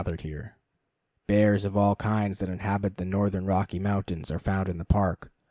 [0.03, 0.51] From Forest and Stream.]
[1.27, 5.31] Bears of all kinds that inhabit the northern Rocky Mountains are found in the Park.